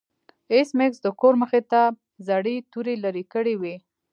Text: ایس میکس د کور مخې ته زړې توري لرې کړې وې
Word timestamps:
ایس 0.53 0.69
میکس 0.77 0.97
د 1.05 1.07
کور 1.19 1.33
مخې 1.41 1.61
ته 1.71 1.81
زړې 2.27 2.55
توري 2.71 2.95
لرې 3.03 3.23
کړې 3.33 3.55
وې 3.61 3.75